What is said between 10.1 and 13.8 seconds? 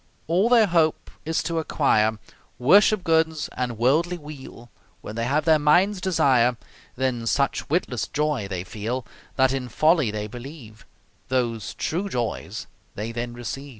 believe Those True Joys they then receive.